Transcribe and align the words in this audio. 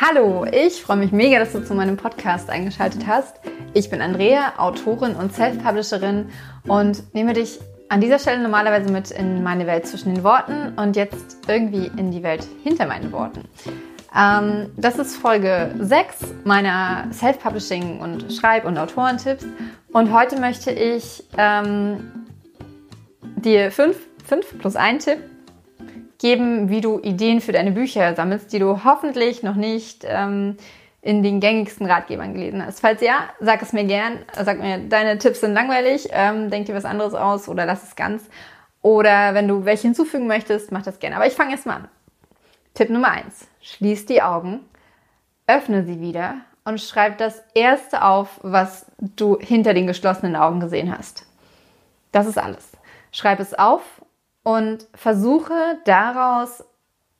Hallo, 0.00 0.44
ich 0.44 0.80
freue 0.80 0.98
mich 0.98 1.10
mega, 1.10 1.40
dass 1.40 1.50
du 1.50 1.64
zu 1.64 1.74
meinem 1.74 1.96
Podcast 1.96 2.50
eingeschaltet 2.50 3.04
hast. 3.08 3.34
Ich 3.74 3.90
bin 3.90 4.00
Andrea, 4.00 4.52
Autorin 4.56 5.16
und 5.16 5.34
Self-Publisherin 5.34 6.30
und 6.68 7.12
nehme 7.14 7.32
dich 7.32 7.58
an 7.88 8.00
dieser 8.00 8.20
Stelle 8.20 8.40
normalerweise 8.40 8.92
mit 8.92 9.10
in 9.10 9.42
meine 9.42 9.66
Welt 9.66 9.88
zwischen 9.88 10.14
den 10.14 10.22
Worten 10.22 10.72
und 10.78 10.94
jetzt 10.94 11.38
irgendwie 11.48 11.90
in 11.96 12.12
die 12.12 12.22
Welt 12.22 12.46
hinter 12.62 12.86
meinen 12.86 13.10
Worten. 13.10 13.48
Ähm, 14.16 14.70
das 14.76 15.00
ist 15.00 15.16
Folge 15.16 15.74
6 15.80 16.32
meiner 16.44 17.08
Self-Publishing 17.10 17.98
und 17.98 18.32
Schreib- 18.32 18.66
und 18.66 18.78
Autorentipps 18.78 19.46
und 19.92 20.12
heute 20.12 20.38
möchte 20.38 20.70
ich 20.70 21.24
ähm, 21.36 22.26
dir 23.34 23.72
5 23.72 23.98
plus 24.60 24.76
1 24.76 25.06
Tipp 25.06 25.18
geben, 26.18 26.68
wie 26.68 26.80
du 26.80 26.98
Ideen 27.00 27.40
für 27.40 27.52
deine 27.52 27.72
Bücher 27.72 28.14
sammelst, 28.14 28.52
die 28.52 28.58
du 28.58 28.84
hoffentlich 28.84 29.42
noch 29.42 29.54
nicht 29.54 30.04
ähm, 30.06 30.56
in 31.00 31.22
den 31.22 31.40
gängigsten 31.40 31.86
Ratgebern 31.86 32.34
gelesen 32.34 32.64
hast. 32.64 32.80
Falls 32.80 33.00
ja, 33.00 33.28
sag 33.40 33.62
es 33.62 33.72
mir 33.72 33.84
gern. 33.84 34.18
Sag 34.34 34.58
mir, 34.60 34.78
deine 34.78 35.18
Tipps 35.18 35.40
sind 35.40 35.54
langweilig, 35.54 36.08
ähm, 36.10 36.50
denk 36.50 36.66
dir 36.66 36.74
was 36.74 36.84
anderes 36.84 37.14
aus 37.14 37.48
oder 37.48 37.66
lass 37.66 37.84
es 37.84 37.96
ganz. 37.96 38.24
Oder 38.82 39.34
wenn 39.34 39.48
du 39.48 39.64
welche 39.64 39.82
hinzufügen 39.82 40.26
möchtest, 40.26 40.72
mach 40.72 40.82
das 40.82 40.98
gerne. 40.98 41.16
Aber 41.16 41.26
ich 41.26 41.34
fange 41.34 41.52
erst 41.52 41.66
mal 41.66 41.76
an. 41.76 41.88
Tipp 42.74 42.90
Nummer 42.90 43.10
eins: 43.10 43.46
Schließ 43.60 44.06
die 44.06 44.22
Augen, 44.22 44.60
öffne 45.46 45.84
sie 45.84 46.00
wieder 46.00 46.36
und 46.64 46.80
schreib 46.80 47.18
das 47.18 47.42
erste 47.54 48.04
auf, 48.04 48.40
was 48.42 48.86
du 48.98 49.38
hinter 49.40 49.74
den 49.74 49.86
geschlossenen 49.86 50.36
Augen 50.36 50.60
gesehen 50.60 50.96
hast. 50.96 51.26
Das 52.12 52.26
ist 52.26 52.38
alles. 52.38 52.72
Schreib 53.12 53.40
es 53.40 53.54
auf 53.54 53.82
und 54.48 54.86
versuche 54.94 55.78
daraus 55.84 56.64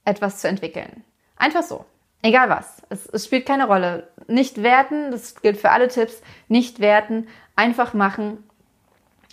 etwas 0.06 0.38
zu 0.38 0.48
entwickeln. 0.48 1.04
Einfach 1.36 1.62
so. 1.62 1.84
Egal 2.22 2.48
was. 2.48 2.80
Es, 2.88 3.04
es, 3.04 3.26
spielt 3.26 3.44
keine 3.44 3.66
Rolle. 3.66 4.08
Nicht 4.28 4.62
werten, 4.62 5.10
das 5.10 5.42
gilt 5.42 5.58
für 5.58 5.68
alle 5.68 5.88
Tipps. 5.88 6.22
Nicht 6.48 6.80
werten, 6.80 7.28
einfach 7.54 7.92
machen. 7.92 8.42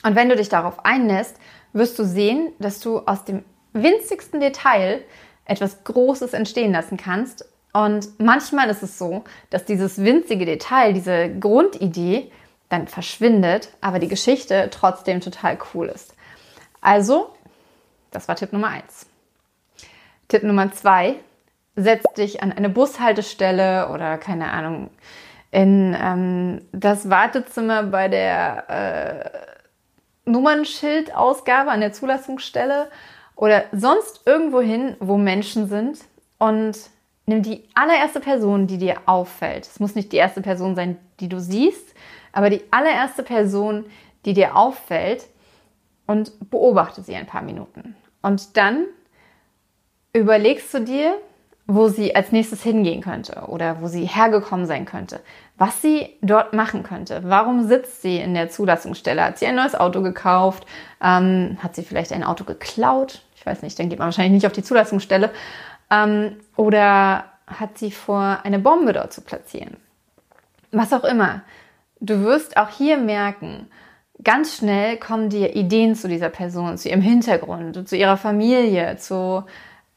Und 0.03 0.15
wenn 0.17 0.27
du 0.27 0.35
dich 0.35 0.49
darauf 0.49 0.83
einlässt, 0.83 1.37
wirst 1.71 1.97
du 1.97 2.03
sehen, 2.03 2.51
dass 2.59 2.81
du 2.81 2.99
aus 2.99 3.23
dem 3.23 3.45
winzigsten 3.71 4.41
Detail 4.41 5.01
etwas 5.45 5.85
Großes 5.85 6.33
entstehen 6.33 6.73
lassen 6.73 6.97
kannst. 6.97 7.47
Und 7.71 8.19
manchmal 8.19 8.69
ist 8.69 8.83
es 8.83 8.97
so, 8.97 9.23
dass 9.51 9.63
dieses 9.63 10.03
winzige 10.03 10.45
Detail, 10.45 10.91
diese 10.91 11.33
Grundidee, 11.39 12.29
dann 12.67 12.89
verschwindet, 12.89 13.69
aber 13.79 13.99
die 13.99 14.09
Geschichte 14.09 14.67
trotzdem 14.69 15.21
total 15.21 15.57
cool 15.73 15.87
ist. 15.87 16.13
Also 16.81 17.34
das 18.15 18.27
war 18.27 18.35
Tipp 18.35 18.53
Nummer 18.53 18.69
eins. 18.69 19.05
Tipp 20.27 20.43
Nummer 20.43 20.71
zwei, 20.71 21.15
setz 21.75 22.03
dich 22.17 22.41
an 22.41 22.51
eine 22.51 22.69
Bushaltestelle 22.69 23.89
oder 23.89 24.17
keine 24.17 24.51
Ahnung, 24.51 24.89
in 25.51 25.95
ähm, 25.99 26.61
das 26.71 27.09
Wartezimmer 27.09 27.83
bei 27.83 28.07
der 28.07 29.33
äh, 30.25 30.29
Nummernschildausgabe 30.29 31.69
an 31.69 31.81
der 31.81 31.93
Zulassungsstelle 31.93 32.89
oder 33.35 33.65
sonst 33.71 34.21
irgendwo 34.25 34.61
hin, 34.61 34.95
wo 34.99 35.17
Menschen 35.17 35.67
sind 35.67 35.99
und 36.39 36.77
nimm 37.25 37.43
die 37.43 37.63
allererste 37.75 38.19
Person, 38.19 38.67
die 38.67 38.77
dir 38.77 38.97
auffällt. 39.05 39.65
Es 39.65 39.79
muss 39.79 39.95
nicht 39.95 40.11
die 40.11 40.17
erste 40.17 40.41
Person 40.41 40.75
sein, 40.75 40.97
die 41.19 41.29
du 41.29 41.39
siehst, 41.39 41.93
aber 42.31 42.49
die 42.49 42.61
allererste 42.71 43.23
Person, 43.23 43.85
die 44.25 44.33
dir 44.33 44.55
auffällt 44.55 45.27
und 46.07 46.49
beobachte 46.49 47.01
sie 47.01 47.15
ein 47.15 47.27
paar 47.27 47.41
Minuten. 47.41 47.95
Und 48.21 48.57
dann 48.57 48.85
überlegst 50.13 50.73
du 50.73 50.79
dir, 50.79 51.17
wo 51.67 51.87
sie 51.87 52.15
als 52.15 52.31
nächstes 52.31 52.61
hingehen 52.61 53.01
könnte 53.01 53.45
oder 53.47 53.81
wo 53.81 53.87
sie 53.87 54.05
hergekommen 54.05 54.67
sein 54.67 54.85
könnte, 54.85 55.19
was 55.57 55.81
sie 55.81 56.09
dort 56.21 56.53
machen 56.53 56.83
könnte. 56.83 57.21
Warum 57.25 57.67
sitzt 57.67 58.03
sie 58.03 58.17
in 58.17 58.35
der 58.35 58.49
Zulassungsstelle? 58.49 59.23
Hat 59.23 59.39
sie 59.39 59.47
ein 59.47 59.55
neues 59.55 59.73
Auto 59.73 60.01
gekauft? 60.03 60.65
Ähm, 61.01 61.57
hat 61.61 61.75
sie 61.75 61.83
vielleicht 61.83 62.13
ein 62.13 62.23
Auto 62.23 62.43
geklaut? 62.43 63.23
Ich 63.35 63.45
weiß 63.45 63.63
nicht, 63.63 63.79
dann 63.79 63.89
geht 63.89 63.97
man 63.97 64.07
wahrscheinlich 64.07 64.33
nicht 64.33 64.45
auf 64.45 64.53
die 64.53 64.63
Zulassungsstelle. 64.63 65.31
Ähm, 65.89 66.37
oder 66.55 67.25
hat 67.47 67.77
sie 67.77 67.91
vor, 67.91 68.39
eine 68.43 68.59
Bombe 68.59 68.93
dort 68.93 69.11
zu 69.11 69.21
platzieren? 69.21 69.77
Was 70.71 70.93
auch 70.93 71.03
immer. 71.03 71.41
Du 71.99 72.23
wirst 72.23 72.57
auch 72.57 72.69
hier 72.69 72.97
merken, 72.97 73.67
ganz 74.23 74.57
schnell 74.57 74.97
kommen 74.97 75.29
dir 75.29 75.55
Ideen 75.55 75.95
zu 75.95 76.07
dieser 76.07 76.29
Person, 76.29 76.77
zu 76.77 76.89
ihrem 76.89 77.01
Hintergrund, 77.01 77.87
zu 77.87 77.95
ihrer 77.95 78.17
Familie, 78.17 78.97
zu 78.97 79.43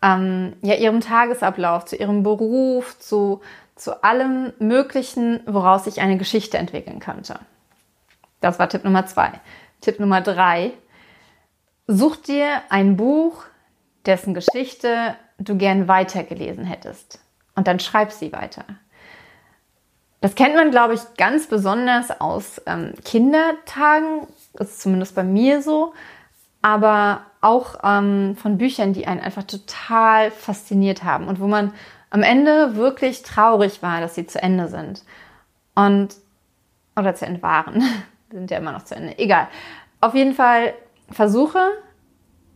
ähm, 0.02 0.54
ja, 0.62 0.74
ihrem 0.74 1.00
Tagesablauf, 1.00 1.84
zu 1.84 1.96
ihrem 1.96 2.22
Beruf, 2.22 2.98
zu, 2.98 3.40
zu 3.74 4.02
allem 4.04 4.52
Möglichen, 4.58 5.40
woraus 5.46 5.84
sich 5.84 6.00
eine 6.00 6.18
Geschichte 6.18 6.58
entwickeln 6.58 7.00
könnte. 7.00 7.38
Das 8.40 8.58
war 8.58 8.68
Tipp 8.68 8.84
Nummer 8.84 9.06
zwei. 9.06 9.32
Tipp 9.80 9.98
Nummer 10.00 10.20
drei. 10.20 10.72
Such 11.86 12.16
dir 12.16 12.62
ein 12.68 12.96
Buch, 12.96 13.44
dessen 14.06 14.34
Geschichte 14.34 15.16
du 15.38 15.56
gern 15.56 15.88
weitergelesen 15.88 16.64
hättest. 16.64 17.20
Und 17.54 17.66
dann 17.66 17.80
schreib 17.80 18.12
sie 18.12 18.32
weiter. 18.32 18.64
Das 20.20 20.34
kennt 20.34 20.56
man, 20.56 20.70
glaube 20.70 20.94
ich, 20.94 21.00
ganz 21.16 21.46
besonders 21.46 22.20
aus 22.20 22.60
ähm, 22.66 22.92
Kindertagen, 23.04 24.26
ist 24.54 24.80
zumindest 24.80 25.14
bei 25.14 25.22
mir 25.22 25.62
so, 25.62 25.92
aber 26.60 27.22
auch 27.40 27.76
ähm, 27.84 28.36
von 28.36 28.58
Büchern, 28.58 28.92
die 28.92 29.06
einen 29.06 29.20
einfach 29.20 29.44
total 29.44 30.30
fasziniert 30.32 31.04
haben 31.04 31.28
und 31.28 31.40
wo 31.40 31.46
man 31.46 31.72
am 32.10 32.22
Ende 32.22 32.74
wirklich 32.74 33.22
traurig 33.22 33.82
war, 33.82 34.00
dass 34.00 34.14
sie 34.14 34.26
zu 34.26 34.42
Ende 34.42 34.68
sind. 34.68 35.04
Und, 35.74 36.16
oder 36.96 37.14
zu 37.14 37.26
Ende 37.26 37.42
waren. 37.42 37.82
sind 38.30 38.50
ja 38.50 38.58
immer 38.58 38.72
noch 38.72 38.84
zu 38.84 38.96
Ende. 38.96 39.18
Egal. 39.18 39.48
Auf 40.00 40.14
jeden 40.14 40.34
Fall 40.34 40.74
versuche, 41.10 41.60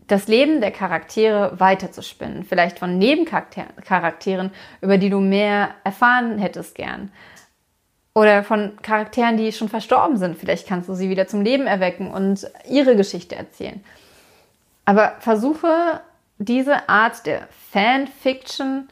das 0.09 0.27
Leben 0.27 0.61
der 0.61 0.73
Charaktere 0.73 1.59
weiterzuspinnen. 1.59 2.45
Vielleicht 2.45 2.79
von 2.79 2.99
Nebencharakteren, 2.99 4.51
über 4.81 4.99
die 4.99 5.11
du 5.11 5.21
mehr 5.21 5.71
erfahren 5.85 6.39
hättest 6.39 6.75
gern. 6.75 7.13
Oder 8.15 8.45
von 8.45 8.77
Charakteren, 8.83 9.37
die 9.37 9.53
schon 9.53 9.69
verstorben 9.69 10.19
sind. 10.19 10.37
Vielleicht 10.37 10.69
kannst 10.69 10.89
du 10.89 10.95
sie 10.95 11.09
wieder 11.09 11.27
zum 11.27 11.41
Leben 11.41 11.67
erwecken 11.67 12.11
und 12.11 12.47
ihre 12.69 12.95
Geschichte 12.95 13.37
erzählen. 13.37 13.83
Aber 14.85 15.15
versuche 15.21 16.01
diese 16.39 16.89
Art 16.89 17.25
der 17.25 17.49
Fanfiction 17.71 18.89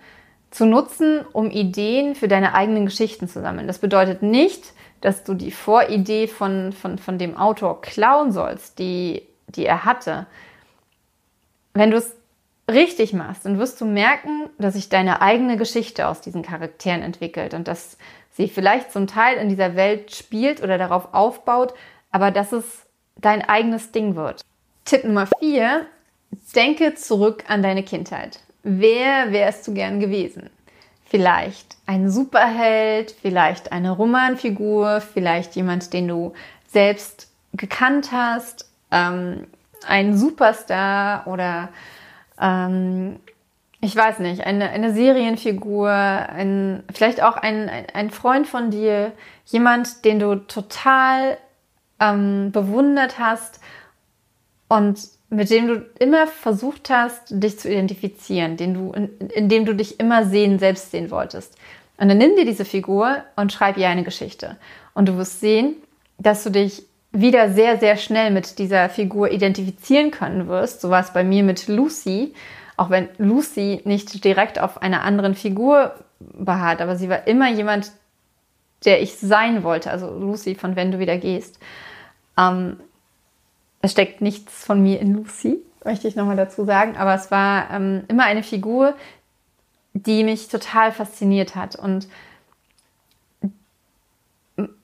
zu 0.50 0.66
nutzen, 0.66 1.24
um 1.32 1.50
Ideen 1.50 2.14
für 2.14 2.28
deine 2.28 2.54
eigenen 2.54 2.86
Geschichten 2.86 3.28
zu 3.28 3.40
sammeln. 3.40 3.66
Das 3.66 3.78
bedeutet 3.78 4.22
nicht, 4.22 4.72
dass 5.00 5.24
du 5.24 5.34
die 5.34 5.50
Voridee 5.50 6.26
von, 6.26 6.72
von, 6.72 6.98
von 6.98 7.18
dem 7.18 7.36
Autor 7.36 7.80
klauen 7.80 8.32
sollst, 8.32 8.78
die, 8.78 9.22
die 9.48 9.66
er 9.66 9.84
hatte. 9.84 10.26
Wenn 11.74 11.90
du 11.90 11.98
es 11.98 12.16
richtig 12.72 13.12
machst, 13.12 13.44
dann 13.44 13.58
wirst 13.58 13.80
du 13.80 13.84
merken, 13.84 14.48
dass 14.58 14.74
sich 14.74 14.88
deine 14.88 15.20
eigene 15.20 15.56
Geschichte 15.56 16.08
aus 16.08 16.20
diesen 16.20 16.42
Charakteren 16.42 17.02
entwickelt 17.02 17.54
und 17.54 17.68
dass 17.68 17.96
sie 18.32 18.48
vielleicht 18.48 18.92
zum 18.92 19.06
Teil 19.06 19.36
in 19.36 19.48
dieser 19.48 19.76
Welt 19.76 20.14
spielt 20.14 20.62
oder 20.62 20.78
darauf 20.78 21.12
aufbaut, 21.12 21.74
aber 22.10 22.30
dass 22.30 22.52
es 22.52 22.86
dein 23.16 23.42
eigenes 23.42 23.92
Ding 23.92 24.16
wird. 24.16 24.42
Tipp 24.84 25.04
Nummer 25.04 25.28
vier: 25.38 25.86
Denke 26.54 26.94
zurück 26.94 27.44
an 27.48 27.62
deine 27.62 27.82
Kindheit. 27.82 28.40
Wer 28.62 29.32
wärst 29.32 29.66
du 29.66 29.74
gern 29.74 30.00
gewesen? 30.00 30.50
Vielleicht 31.04 31.76
ein 31.86 32.08
Superheld, 32.08 33.14
vielleicht 33.20 33.72
eine 33.72 33.90
Romanfigur, 33.90 35.00
vielleicht 35.00 35.56
jemand, 35.56 35.92
den 35.92 36.06
du 36.08 36.34
selbst 36.68 37.28
gekannt 37.52 38.10
hast, 38.12 38.70
ähm, 38.92 39.46
ein 39.86 40.16
Superstar 40.16 41.26
oder 41.26 41.70
ähm, 42.40 43.20
ich 43.80 43.96
weiß 43.96 44.18
nicht, 44.18 44.44
eine, 44.44 44.70
eine 44.70 44.92
Serienfigur, 44.92 45.90
ein, 45.90 46.82
vielleicht 46.92 47.22
auch 47.22 47.36
ein, 47.36 47.68
ein, 47.68 48.10
Freund 48.10 48.46
von 48.46 48.70
dir, 48.70 49.12
jemand, 49.46 50.04
den 50.04 50.18
du 50.18 50.34
total 50.34 51.38
ähm, 51.98 52.52
bewundert 52.52 53.18
hast 53.18 53.60
und 54.68 55.00
mit 55.30 55.48
dem 55.48 55.68
du 55.68 55.86
immer 55.98 56.26
versucht 56.26 56.90
hast, 56.90 57.22
dich 57.30 57.58
zu 57.58 57.70
identifizieren, 57.70 58.56
den 58.56 58.74
du, 58.74 58.92
in, 58.92 59.28
in 59.28 59.48
dem 59.48 59.64
du 59.64 59.74
dich 59.74 59.98
immer 59.98 60.24
sehen, 60.26 60.58
selbst 60.58 60.90
sehen 60.90 61.10
wolltest. 61.10 61.56
Und 61.96 62.08
dann 62.08 62.18
nimm 62.18 62.36
dir 62.36 62.44
diese 62.44 62.64
Figur 62.64 63.24
und 63.36 63.52
schreib 63.52 63.76
ihr 63.76 63.88
eine 63.88 64.04
Geschichte. 64.04 64.56
Und 64.92 65.08
du 65.08 65.16
wirst 65.16 65.40
sehen, 65.40 65.76
dass 66.18 66.42
du 66.44 66.50
dich 66.50 66.82
wieder 67.12 67.50
sehr, 67.52 67.78
sehr 67.78 67.96
schnell 67.96 68.30
mit 68.30 68.58
dieser 68.58 68.88
Figur 68.88 69.30
identifizieren 69.30 70.10
können 70.10 70.48
wirst. 70.48 70.80
So 70.80 70.90
war 70.90 71.00
es 71.00 71.12
bei 71.12 71.24
mir 71.24 71.42
mit 71.42 71.68
Lucy 71.68 72.32
auch 72.80 72.88
wenn 72.88 73.10
Lucy 73.18 73.82
nicht 73.84 74.24
direkt 74.24 74.58
auf 74.58 74.80
einer 74.80 75.02
anderen 75.02 75.34
Figur 75.34 75.96
beharrt, 76.18 76.80
aber 76.80 76.96
sie 76.96 77.10
war 77.10 77.26
immer 77.26 77.50
jemand, 77.50 77.92
der 78.86 79.02
ich 79.02 79.18
sein 79.18 79.64
wollte. 79.64 79.90
Also 79.90 80.08
Lucy 80.18 80.54
von 80.54 80.76
Wenn 80.76 80.90
du 80.90 80.98
wieder 80.98 81.18
gehst. 81.18 81.58
Ähm, 82.38 82.80
es 83.82 83.92
steckt 83.92 84.22
nichts 84.22 84.64
von 84.64 84.82
mir 84.82 84.98
in 84.98 85.12
Lucy, 85.12 85.58
möchte 85.84 86.08
ich 86.08 86.16
nochmal 86.16 86.36
dazu 86.36 86.64
sagen, 86.64 86.96
aber 86.96 87.12
es 87.12 87.30
war 87.30 87.70
ähm, 87.70 88.04
immer 88.08 88.24
eine 88.24 88.42
Figur, 88.42 88.94
die 89.92 90.24
mich 90.24 90.48
total 90.48 90.90
fasziniert 90.90 91.56
hat. 91.56 91.76
Und 91.76 92.08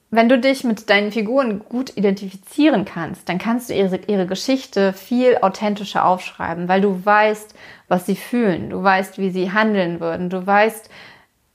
wenn 0.09 0.29
du 0.29 0.39
dich 0.39 0.63
mit 0.63 0.89
deinen 0.89 1.11
Figuren 1.11 1.59
gut 1.67 1.97
identifizieren 1.97 2.85
kannst, 2.85 3.27
dann 3.27 3.39
kannst 3.39 3.69
du 3.69 3.73
ihre, 3.73 3.97
ihre 4.07 4.25
Geschichte 4.25 4.93
viel 4.93 5.37
authentischer 5.41 6.05
aufschreiben, 6.05 6.69
weil 6.69 6.79
du 6.79 7.05
weißt, 7.05 7.53
was 7.89 8.05
sie 8.05 8.15
fühlen, 8.15 8.69
du 8.69 8.81
weißt, 8.81 9.17
wie 9.17 9.31
sie 9.31 9.51
handeln 9.51 9.99
würden, 9.99 10.29
du 10.29 10.45
weißt, 10.45 10.89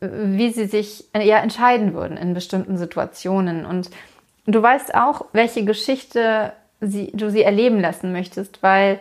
wie 0.01 0.51
sie 0.51 0.67
sich 0.67 1.05
ja 1.15 1.39
entscheiden 1.39 1.95
würden 1.95 2.17
in 2.17 2.35
bestimmten 2.35 2.77
Situationen. 2.77 3.65
Und 3.65 3.91
du 4.47 4.61
weißt 4.61 4.95
auch, 4.95 5.27
welche 5.33 5.65
Geschichte 5.65 6.53
sie, 6.81 7.11
du 7.15 7.31
sie 7.31 7.43
erleben 7.43 7.81
lassen 7.81 8.13
möchtest, 8.13 8.63
weil 8.63 8.99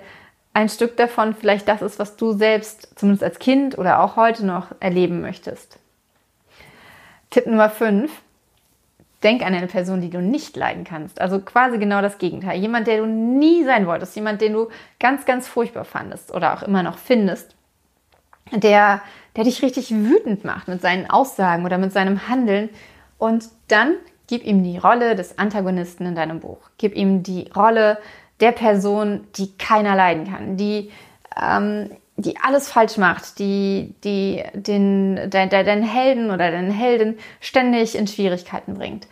ein 0.53 0.69
Stück 0.69 0.95
davon 0.97 1.33
vielleicht 1.33 1.67
das 1.67 1.81
ist, 1.81 1.99
was 1.99 2.15
du 2.15 2.33
selbst 2.33 2.97
zumindest 2.97 3.23
als 3.23 3.39
Kind 3.39 3.77
oder 3.77 4.01
auch 4.01 4.15
heute 4.15 4.45
noch 4.45 4.67
erleben 4.79 5.21
möchtest. 5.21 5.79
Tipp 7.29 7.47
Nummer 7.47 7.69
5 7.69 8.11
Denk 9.23 9.43
an 9.43 9.53
eine 9.53 9.67
Person, 9.67 10.01
die 10.01 10.09
du 10.09 10.19
nicht 10.19 10.55
leiden 10.57 10.83
kannst. 10.83 11.21
Also 11.21 11.39
quasi 11.39 11.77
genau 11.77 12.01
das 12.01 12.17
Gegenteil. 12.17 12.59
Jemand, 12.59 12.87
der 12.87 12.97
du 12.97 13.05
nie 13.05 13.63
sein 13.63 13.85
wolltest. 13.85 14.15
Jemand, 14.15 14.41
den 14.41 14.53
du 14.53 14.69
ganz, 14.99 15.25
ganz 15.25 15.47
furchtbar 15.47 15.85
fandest 15.85 16.33
oder 16.33 16.53
auch 16.53 16.63
immer 16.63 16.81
noch 16.81 16.97
findest. 16.97 17.55
Der, 18.51 19.01
der 19.35 19.43
dich 19.43 19.61
richtig 19.61 19.91
wütend 19.91 20.43
macht 20.43 20.67
mit 20.67 20.81
seinen 20.81 21.09
Aussagen 21.09 21.65
oder 21.65 21.77
mit 21.77 21.93
seinem 21.93 22.27
Handeln. 22.27 22.69
Und 23.17 23.45
dann 23.67 23.93
gib 24.27 24.43
ihm 24.43 24.63
die 24.63 24.77
Rolle 24.77 25.15
des 25.15 25.37
Antagonisten 25.37 26.05
in 26.07 26.15
deinem 26.15 26.39
Buch. 26.39 26.69
Gib 26.77 26.95
ihm 26.95 27.21
die 27.21 27.49
Rolle 27.55 27.99
der 28.39 28.51
Person, 28.51 29.27
die 29.35 29.55
keiner 29.57 29.95
leiden 29.95 30.27
kann. 30.27 30.57
Die 30.57 30.91
ähm, 31.39 31.91
die 32.21 32.37
alles 32.37 32.69
falsch 32.69 32.97
macht, 32.97 33.39
die, 33.39 33.95
die 34.03 34.43
den, 34.53 35.15
de, 35.15 35.47
de, 35.47 35.63
deinen 35.63 35.83
Helden 35.83 36.31
oder 36.31 36.51
deinen 36.51 36.71
Heldin 36.71 37.17
ständig 37.39 37.95
in 37.95 38.07
Schwierigkeiten 38.07 38.75
bringt. 38.75 39.07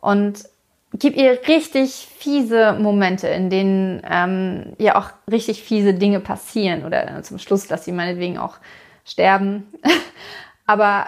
Und 0.00 0.44
gib 0.92 1.16
ihr 1.16 1.40
richtig 1.48 2.08
fiese 2.18 2.74
Momente, 2.74 3.28
in 3.28 3.50
denen 3.50 4.02
ähm, 4.08 4.74
ihr 4.78 4.96
auch 4.96 5.10
richtig 5.30 5.62
fiese 5.62 5.94
Dinge 5.94 6.20
passieren 6.20 6.84
oder 6.84 7.22
zum 7.22 7.38
Schluss 7.38 7.68
lass 7.68 7.84
sie 7.84 7.92
meinetwegen 7.92 8.38
auch 8.38 8.58
sterben. 9.04 9.66
Aber 10.66 11.06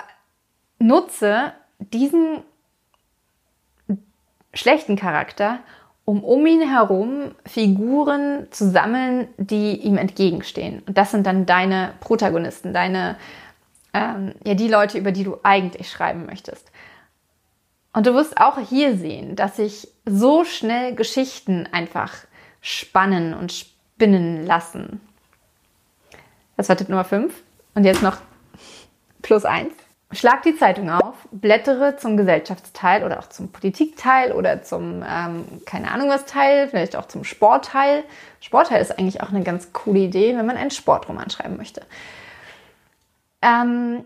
nutze 0.78 1.52
diesen 1.78 2.42
schlechten 4.52 4.96
Charakter, 4.96 5.60
um 6.06 6.22
um 6.22 6.46
ihn 6.46 6.62
herum 6.62 7.34
Figuren 7.44 8.46
zu 8.50 8.70
sammeln, 8.70 9.28
die 9.36 9.76
ihm 9.80 9.98
entgegenstehen. 9.98 10.82
Und 10.86 10.96
das 10.96 11.10
sind 11.10 11.26
dann 11.26 11.44
deine 11.46 11.94
Protagonisten, 12.00 12.72
deine, 12.72 13.16
ähm, 13.92 14.32
ja, 14.44 14.54
die 14.54 14.68
Leute, 14.68 14.98
über 14.98 15.10
die 15.10 15.24
du 15.24 15.38
eigentlich 15.42 15.90
schreiben 15.90 16.24
möchtest. 16.24 16.70
Und 17.92 18.06
du 18.06 18.14
wirst 18.14 18.38
auch 18.38 18.58
hier 18.58 18.96
sehen, 18.96 19.34
dass 19.34 19.56
sich 19.56 19.88
so 20.04 20.44
schnell 20.44 20.94
Geschichten 20.94 21.68
einfach 21.72 22.14
spannen 22.60 23.34
und 23.34 23.52
spinnen 23.52 24.46
lassen. 24.46 25.00
Das 26.56 26.68
war 26.68 26.76
Tipp 26.76 26.88
Nummer 26.88 27.04
5. 27.04 27.34
Und 27.74 27.84
jetzt 27.84 28.02
noch 28.02 28.18
plus 29.22 29.44
1. 29.44 29.72
Schlag 30.12 30.42
die 30.44 30.56
Zeitung 30.56 30.88
auf, 30.88 31.05
blättere 31.30 31.96
zum 31.96 32.16
Gesellschaftsteil 32.16 33.04
oder 33.04 33.18
auch 33.18 33.28
zum 33.28 33.52
Politikteil 33.52 34.32
oder 34.32 34.62
zum, 34.62 35.04
ähm, 35.08 35.44
keine 35.64 35.90
Ahnung 35.90 36.08
was 36.08 36.26
Teil, 36.26 36.68
vielleicht 36.68 36.96
auch 36.96 37.06
zum 37.06 37.24
Sportteil. 37.24 38.04
Sportteil 38.40 38.80
ist 38.80 38.98
eigentlich 38.98 39.22
auch 39.22 39.30
eine 39.30 39.42
ganz 39.42 39.72
coole 39.72 40.00
Idee, 40.00 40.36
wenn 40.36 40.46
man 40.46 40.56
einen 40.56 40.70
Sportroman 40.70 41.30
schreiben 41.30 41.56
möchte. 41.56 41.82
Ähm, 43.42 44.04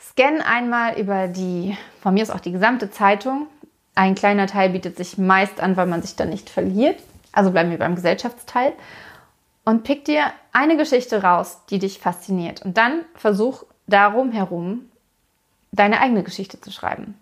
scan 0.00 0.40
einmal 0.42 0.98
über 0.98 1.28
die, 1.28 1.76
von 2.00 2.14
mir 2.14 2.22
ist 2.22 2.30
auch 2.30 2.40
die 2.40 2.52
gesamte 2.52 2.90
Zeitung. 2.90 3.46
Ein 3.94 4.14
kleiner 4.14 4.46
Teil 4.46 4.70
bietet 4.70 4.96
sich 4.96 5.18
meist 5.18 5.60
an, 5.60 5.76
weil 5.76 5.86
man 5.86 6.02
sich 6.02 6.16
dann 6.16 6.28
nicht 6.28 6.50
verliert. 6.50 7.00
Also 7.32 7.50
bleiben 7.50 7.70
wir 7.70 7.78
beim 7.78 7.94
Gesellschaftsteil. 7.94 8.72
Und 9.64 9.82
pick 9.82 10.04
dir 10.04 10.26
eine 10.52 10.76
Geschichte 10.76 11.22
raus, 11.22 11.62
die 11.70 11.78
dich 11.78 11.98
fasziniert. 11.98 12.62
Und 12.62 12.76
dann 12.76 13.04
versuch 13.14 13.64
darum 13.86 14.32
herum 14.32 14.90
deine 15.76 16.00
eigene 16.00 16.22
Geschichte 16.22 16.60
zu 16.60 16.70
schreiben. 16.70 17.14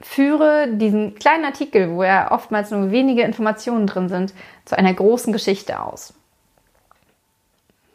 Führe 0.00 0.68
diesen 0.68 1.14
kleinen 1.14 1.44
Artikel, 1.44 1.90
wo 1.90 2.02
ja 2.02 2.32
oftmals 2.32 2.70
nur 2.70 2.90
wenige 2.90 3.22
Informationen 3.22 3.86
drin 3.86 4.08
sind, 4.08 4.34
zu 4.64 4.76
einer 4.76 4.92
großen 4.92 5.32
Geschichte 5.32 5.80
aus. 5.80 6.14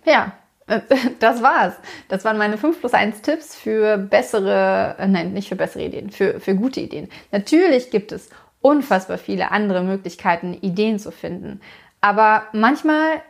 Ja, 0.06 0.34
das 1.20 1.42
war's. 1.42 1.76
Das 2.08 2.24
waren 2.26 2.38
meine 2.38 2.58
5 2.58 2.80
plus 2.80 2.94
1 2.94 3.22
Tipps 3.22 3.56
für 3.56 3.98
bessere, 3.98 4.96
äh, 5.00 5.08
nein, 5.08 5.34
nicht 5.34 5.50
für 5.50 5.56
bessere 5.56 5.84
Ideen, 5.84 6.10
für, 6.10 6.40
für 6.40 6.56
gute 6.56 6.80
Ideen. 6.80 7.10
Natürlich 7.32 7.90
gibt 7.90 8.12
es 8.12 8.30
unfassbar 8.62 9.18
viele 9.18 9.52
andere 9.52 9.84
Möglichkeiten, 9.84 10.54
Ideen 10.54 11.00
zu 11.00 11.12
finden. 11.12 11.62
Aber 12.02 12.44
manchmal 12.54 13.22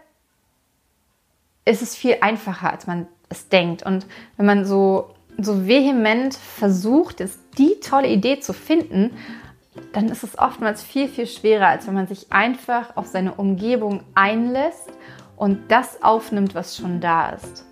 ist 1.66 1.82
es 1.82 1.96
viel 1.96 2.18
einfacher, 2.22 2.72
als 2.72 2.88
man 2.88 3.08
es 3.30 3.50
denkt. 3.50 3.84
Und 3.84 4.06
wenn 4.38 4.46
man 4.46 4.66
so, 4.66 5.14
so 5.38 5.68
vehement 5.68 6.34
versucht, 6.34 7.22
ist 7.22 7.40
die 7.58 7.80
tolle 7.80 8.08
Idee 8.08 8.40
zu 8.40 8.54
finden, 8.54 9.12
dann 9.94 10.10
ist 10.10 10.24
es 10.24 10.38
oftmals 10.38 10.82
viel, 10.82 11.08
viel 11.08 11.28
schwerer, 11.28 11.68
als 11.68 11.88
wenn 11.88 11.94
man 11.94 12.08
sich 12.08 12.32
einfach 12.32 12.96
auf 12.96 13.06
seine 13.06 13.36
Umgebung 13.36 14.04
einlässt 14.16 14.90
und 15.36 15.72
das 15.72 16.02
aufnimmt, 16.02 16.56
was 16.56 16.76
schon 16.76 17.00
da 17.00 17.30
ist. 17.30 17.66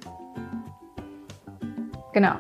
Genau. 2.14 2.36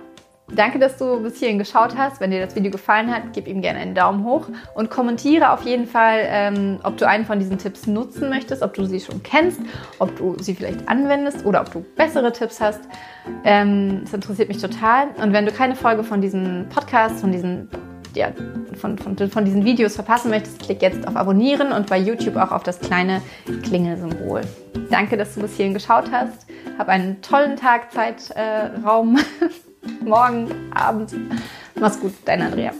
Danke, 0.55 0.79
dass 0.79 0.97
du 0.97 1.21
bis 1.21 1.37
hierhin 1.37 1.59
geschaut 1.59 1.97
hast. 1.97 2.21
Wenn 2.21 2.31
dir 2.31 2.45
das 2.45 2.55
Video 2.55 2.71
gefallen 2.71 3.13
hat, 3.13 3.33
gib 3.33 3.47
ihm 3.47 3.61
gerne 3.61 3.79
einen 3.79 3.93
Daumen 3.93 4.23
hoch 4.23 4.47
und 4.73 4.89
kommentiere 4.89 5.51
auf 5.51 5.63
jeden 5.63 5.85
Fall, 5.85 6.19
ähm, 6.27 6.79
ob 6.83 6.97
du 6.97 7.07
einen 7.07 7.25
von 7.25 7.39
diesen 7.39 7.57
Tipps 7.57 7.87
nutzen 7.87 8.29
möchtest, 8.29 8.61
ob 8.61 8.73
du 8.73 8.85
sie 8.85 8.99
schon 8.99 9.21
kennst, 9.21 9.59
ob 9.99 10.15
du 10.15 10.37
sie 10.39 10.55
vielleicht 10.55 10.87
anwendest 10.87 11.45
oder 11.45 11.61
ob 11.61 11.71
du 11.71 11.85
bessere 11.95 12.31
Tipps 12.31 12.61
hast. 12.61 12.81
Ähm, 13.43 14.01
das 14.03 14.13
interessiert 14.13 14.47
mich 14.47 14.59
total. 14.59 15.07
Und 15.21 15.33
wenn 15.33 15.45
du 15.45 15.51
keine 15.51 15.75
Folge 15.75 16.03
von 16.03 16.21
diesem 16.21 16.67
Podcast, 16.69 17.19
von 17.19 17.31
diesen 17.31 17.69
ja, 18.15 18.31
von, 18.75 18.97
von, 18.97 19.17
von 19.17 19.43
diesen 19.43 19.65
Videos 19.65 19.95
verpassen 19.95 20.29
möchtest, 20.31 20.61
klick 20.61 20.81
jetzt 20.81 21.05
auf 21.05 21.17
Abonnieren 21.17 21.73
und 21.73 21.89
bei 21.89 21.97
YouTube 21.97 22.37
auch 22.37 22.51
auf 22.51 22.63
das 22.63 22.79
kleine 22.79 23.21
Klingelsymbol. 23.63 24.39
Danke, 24.89 25.17
dass 25.17 25.35
du 25.35 25.41
bis 25.41 25.57
hierhin 25.57 25.73
geschaut 25.73 26.09
hast. 26.11 26.45
Hab 26.77 26.87
einen 26.87 27.21
tollen 27.21 27.57
Tag, 27.57 27.91
Zeitraum. 27.91 29.17
Äh, 29.17 29.49
morgen, 30.01 30.71
Abend. 30.73 31.13
Mach's 31.75 31.99
gut, 31.99 32.13
dein 32.25 32.41
Andrea. 32.41 32.73